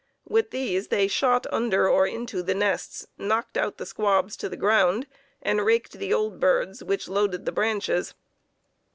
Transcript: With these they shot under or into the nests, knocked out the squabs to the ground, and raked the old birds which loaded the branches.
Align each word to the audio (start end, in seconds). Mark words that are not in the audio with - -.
With 0.27 0.49
these 0.49 0.87
they 0.87 1.07
shot 1.07 1.45
under 1.51 1.87
or 1.87 2.07
into 2.07 2.41
the 2.41 2.55
nests, 2.55 3.05
knocked 3.19 3.55
out 3.55 3.77
the 3.77 3.85
squabs 3.85 4.35
to 4.37 4.49
the 4.49 4.57
ground, 4.57 5.05
and 5.43 5.63
raked 5.63 5.91
the 5.99 6.11
old 6.11 6.39
birds 6.39 6.83
which 6.83 7.07
loaded 7.07 7.45
the 7.45 7.51
branches. 7.51 8.15